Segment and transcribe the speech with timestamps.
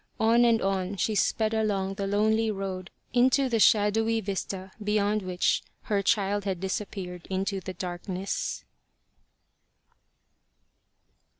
[0.19, 5.61] On and on she sped along the lonely road into the shadowy vista beyond which
[5.83, 8.65] her child had disappeared into the darkness.